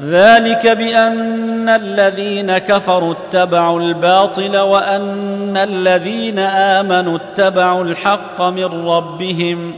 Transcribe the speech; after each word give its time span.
ذلك 0.00 0.66
بأن 0.66 1.68
الذين 1.68 2.58
كفروا 2.58 3.14
اتبعوا 3.14 3.80
الباطل 3.80 4.58
وأن 4.58 5.56
الذين 5.56 6.38
آمنوا 6.38 7.18
اتبعوا 7.18 7.84
الحق 7.84 8.42
من 8.42 8.88
ربهم 8.88 9.74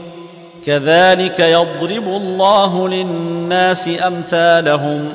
كذلك 0.67 1.41
يضرب 1.41 2.09
الله 2.09 2.89
للناس 2.89 3.91
أمثالهم 4.07 5.15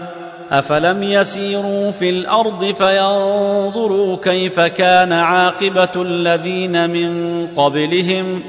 أفلم 0.51 1.03
يسيروا 1.03 1.91
في 1.91 2.09
الأرض 2.09 2.65
فينظروا 2.65 4.17
كيف 4.23 4.59
كان 4.59 5.13
عاقبة 5.13 5.89
الذين 5.95 6.89
من 6.89 7.47
قبلهم 7.55 8.43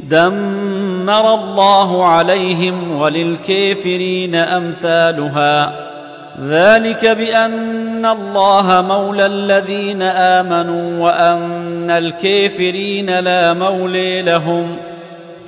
دمر 0.00 1.34
الله 1.34 2.04
عليهم 2.04 3.00
وللكافرين 3.00 4.34
أمثالها 4.34 5.72
ذلك 6.40 7.06
بأن 7.06 8.06
الله 8.06 8.84
مولى 8.88 9.26
الذين 9.26 10.02
آمنوا 10.02 11.04
وأن 11.04 11.90
الكافرين 11.90 13.18
لا 13.18 13.52
مولي 13.52 14.22
لهم 14.22 14.76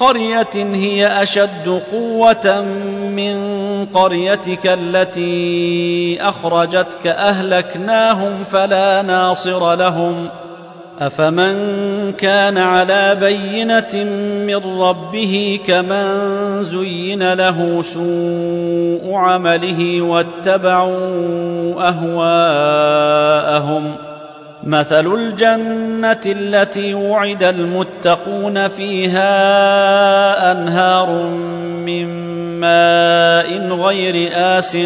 قرية 0.00 0.48
هي 0.54 1.22
أشد 1.22 1.82
قوة 1.92 2.64
من 3.10 3.36
قريتك 3.94 4.60
التي 4.64 6.18
أخرجتك 6.20 7.06
أهلكناهم 7.06 8.44
فلا 8.52 9.02
ناصر 9.02 9.74
لهم. 9.74 10.28
أفمن 11.00 11.56
كان 12.12 12.58
على 12.58 13.16
بينة 13.20 14.04
من 14.46 14.80
ربه 14.80 15.60
كمن 15.66 16.62
زين 16.62 17.32
له 17.32 17.82
سوء 17.82 19.14
عمله 19.14 20.02
واتبعوا 20.02 21.74
أهواءهم 21.88 23.94
ۖ. 24.02 24.05
مثل 24.66 25.14
الجنة 25.14 26.20
التي 26.26 26.94
وعد 26.94 27.42
المتقون 27.42 28.68
فيها 28.68 29.32
أنهار 30.52 31.10
من 31.86 32.06
ماء 32.60 33.68
غير 33.68 34.30
آسٍ 34.34 34.76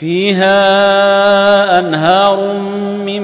فيها 0.00 1.78
أنهار 1.78 2.52
من 3.06 3.22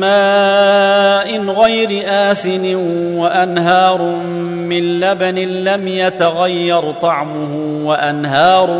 ماء 0.00 1.40
غير 1.40 2.02
آسن 2.06 2.74
وأنهار 3.16 4.02
من 4.46 5.00
لبن 5.00 5.38
لم 5.38 5.88
يتغير 5.88 6.92
طعمه 6.92 7.56
وأنهار 7.86 8.70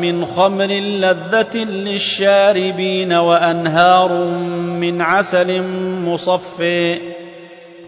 من 0.00 0.26
خمر 0.26 0.66
لذة 0.72 1.56
للشاربين 1.56 3.12
وأنهار 3.12 4.12
من 4.80 5.00
عسل 5.00 5.62
مصفٍ 6.04 6.62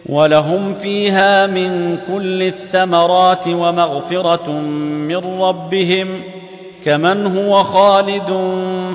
ولهم 0.07 0.75
فيها 0.75 1.47
من 1.47 1.99
كل 2.13 2.43
الثمرات 2.43 3.49
ومغفرة 3.49 4.51
من 4.51 5.41
ربهم 5.41 6.23
ۖ 6.37 6.40
كمن 6.85 7.37
هو 7.37 7.63
خالد 7.63 8.27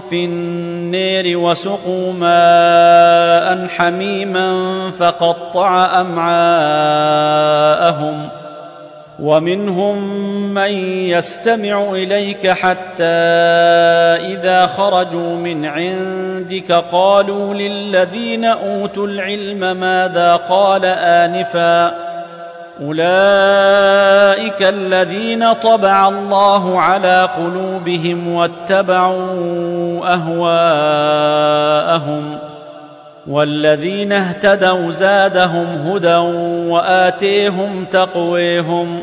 في 0.09 0.25
النير 0.25 1.38
وسقوا 1.38 2.13
ماء 2.13 3.68
حميما 3.68 4.51
فقطع 5.00 6.01
أمعاءهم 6.01 7.16
ومنهم 9.19 10.24
من 10.53 10.72
يستمع 11.09 11.90
إليك 11.91 12.47
حتى 12.47 13.03
إذا 14.34 14.68
خرجوا 14.68 15.35
من 15.35 15.66
عندك 15.66 16.72
قالوا 16.72 17.53
للذين 17.53 18.45
أوتوا 18.45 19.07
العلم 19.07 19.78
ماذا 19.78 20.35
قال 20.35 20.85
آنفا 20.85 22.05
أولئك 22.81 24.62
الذين 24.62 25.54
طبع 25.54 26.07
الله 26.07 26.80
على 26.80 27.30
قلوبهم 27.38 28.33
واتبعوا 28.33 30.13
أهواءهم 31.33 32.38
والذين 33.27 34.12
اهتدوا 34.12 34.92
زادهم 34.92 35.66
هدى 35.66 36.16
وآتيهم 36.69 37.86
تقويهم 37.92 39.01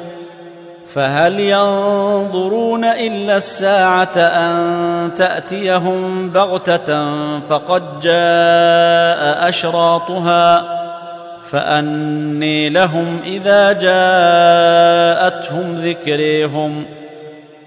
فهل 0.94 1.40
ينظرون 1.40 2.84
إلا 2.84 3.36
الساعة 3.36 4.16
أن 4.16 5.10
تأتيهم 5.16 6.30
بغتة 6.30 7.10
فقد 7.40 8.00
جاء 8.00 9.48
أشراطها 9.48 10.81
فاني 11.52 12.68
لهم 12.68 13.20
اذا 13.24 13.72
جاءتهم 13.72 15.76
ذكريهم 15.76 16.84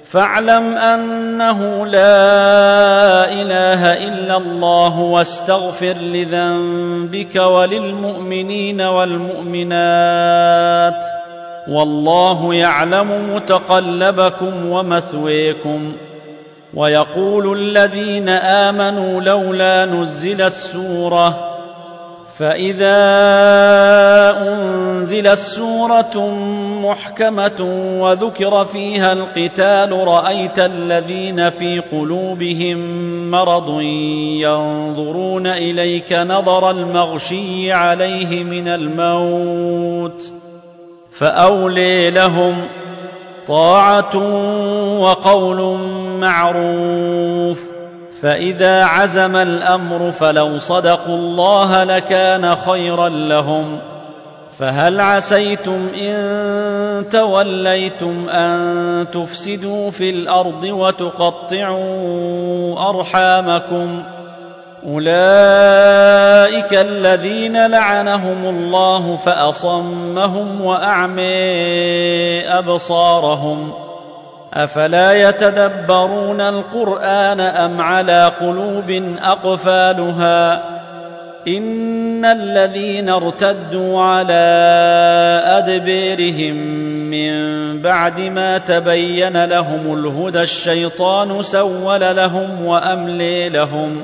فاعلم 0.03 0.77
انه 0.77 1.85
لا 1.85 3.31
اله 3.31 4.07
الا 4.07 4.37
الله 4.37 4.99
واستغفر 4.99 5.93
لذنبك 5.93 7.35
وللمؤمنين 7.35 8.81
والمؤمنات 8.81 9.75
والله 11.67 12.53
يعلم 12.53 13.35
متقلبكم 13.35 14.65
ومثويكم 14.65 15.93
ويقول 16.73 17.59
الذين 17.59 18.29
امنوا 18.29 19.21
لولا 19.21 19.85
نزلت 19.85 20.53
سوره 20.53 21.54
فاذا 22.39 22.97
انزلت 24.41 25.37
سوره 25.37 26.29
محكمه 26.83 27.61
وذكر 27.99 28.65
فيها 28.65 29.13
القتال 29.13 30.07
رايت 30.07 30.59
الذين 30.59 31.49
في 31.49 31.79
قلوبهم 31.79 32.77
مرض 33.31 33.81
ينظرون 34.41 35.47
اليك 35.47 36.13
نظر 36.13 36.71
المغشي 36.71 37.71
عليه 37.71 38.43
من 38.43 38.67
الموت 38.67 40.31
فاولي 41.11 42.09
لهم 42.11 42.55
طاعه 43.47 44.17
وقول 44.99 45.77
معروف 46.19 47.74
فإذا 48.21 48.83
عزم 48.83 49.35
الأمر 49.35 50.11
فلو 50.11 50.59
صدقوا 50.59 51.15
الله 51.15 51.83
لكان 51.83 52.55
خيرا 52.55 53.09
لهم. 53.09 53.79
فهل 54.59 55.01
عسيتم 55.01 55.87
إن 56.01 57.05
توليتم 57.11 58.29
أن 58.29 59.05
تفسدوا 59.13 59.91
في 59.91 60.09
الأرض 60.09 60.63
وتقطعوا 60.63 61.69
أرحامكم؟ 62.89 64.03
أولئك 64.87 66.73
الذين 66.73 67.67
لعنهم 67.71 68.49
الله 68.49 69.19
فأصمهم 69.25 70.61
واعمي 70.61 71.23
أبصارهم. 72.47 73.84
أفلا 74.55 75.29
يتدبرون 75.29 76.41
القرآن 76.41 77.39
أم 77.39 77.81
على 77.81 78.31
قلوب 78.39 79.17
أقفالها؟ 79.23 80.63
إن 81.47 82.25
الذين 82.25 83.09
ارتدوا 83.09 84.01
على 84.01 84.33
ادبيرهم 85.45 86.55
من 87.09 87.35
بعد 87.81 88.19
ما 88.19 88.57
تبين 88.57 89.45
لهم 89.45 89.93
الهدى 89.93 90.41
الشيطان 90.41 91.41
سول 91.41 92.15
لهم 92.15 92.65
وأملي 92.65 93.49
لهم. 93.49 94.03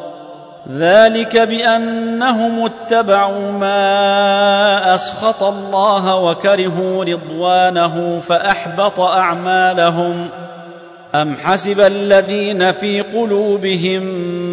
ذلك 0.69 1.37
بأنهم 1.37 2.65
اتبعوا 2.65 3.51
ما 3.51 4.95
أسخط 4.95 5.43
الله 5.43 6.15
وكرهوا 6.15 7.03
رضوانه 7.03 8.19
فأحبط 8.19 8.99
أعمالهم. 8.99 10.29
أم 11.15 11.35
حسب 11.43 11.79
الذين 11.79 12.71
في 12.71 13.01
قلوبهم 13.01 14.03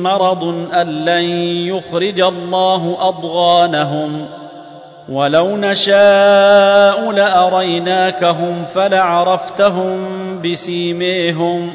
مرض 0.02 0.44
أن 0.74 1.04
لن 1.04 1.24
يخرج 1.66 2.20
الله 2.20 2.96
أضغانهم؟ 3.00 4.26
ولو 5.08 5.56
نشاء 5.56 7.10
لأريناكهم 7.10 8.64
فلعرفتهم 8.74 9.98
بسيميهم. 10.42 11.74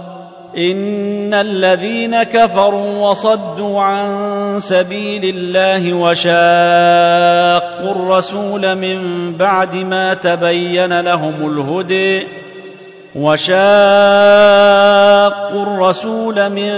إن 0.57 1.33
الذين 1.33 2.23
كفروا 2.23 3.09
وصدوا 3.09 3.81
عن 3.81 4.59
سبيل 4.59 5.35
الله 5.35 5.93
وشاقوا 5.93 7.91
الرسول 7.91 8.75
من 8.75 9.31
بعد 9.37 9.75
ما 9.75 10.13
تبين 10.13 10.99
لهم 10.99 11.33
الهدي 11.41 12.27
وشاقوا 13.15 13.51
الرسول 15.63 16.49
من 16.49 16.73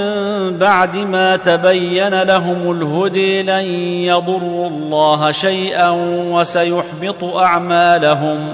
بعد 0.58 0.96
ما 0.96 1.38
تبين 1.38 2.22
لهم 2.22 2.72
الهدي 2.72 3.44
لن 3.44 3.66
يضروا 4.06 4.68
الله 4.68 5.31
شيئا 5.31 5.90
وسيحبط 6.31 7.24
أعمالهم 7.24 8.54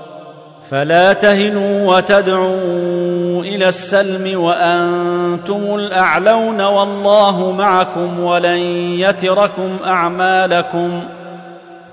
فلا 0.71 1.13
تهنوا 1.13 1.95
وتدعوا 1.95 3.41
إلى 3.43 3.67
السلم 3.67 4.41
وأنتم 4.41 5.75
الأعلون 5.75 6.61
والله 6.61 7.51
معكم 7.51 8.19
ولن 8.19 8.57
يتركم 8.99 9.77
أعمالكم 9.85 11.03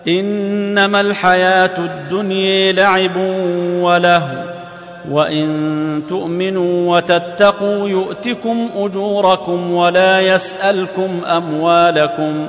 إنما 0.09 1.01
الحياة 1.01 1.79
الدنيا 1.79 2.73
لعب 2.73 3.17
وله 3.83 4.45
وإن 5.11 6.03
تؤمنوا 6.09 6.97
وتتقوا 6.97 7.89
يؤتكم 7.89 8.69
أجوركم 8.77 9.73
ولا 9.73 10.21
يسألكم 10.21 11.21
أموالكم 11.27 12.49